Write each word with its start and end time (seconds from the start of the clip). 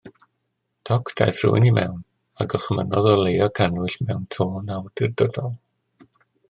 Toc, 0.89 1.11
daeth 1.19 1.41
rhywun 1.43 1.67
i 1.71 1.73
mewn, 1.75 1.99
a 2.39 2.47
gorchymynnodd 2.55 3.11
oleuo 3.13 3.51
cannwyll 3.61 3.99
mewn 4.09 4.27
tôn 4.37 4.75
awdurdodol. 4.79 5.57